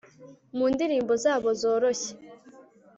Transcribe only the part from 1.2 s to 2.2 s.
zabo zoroshye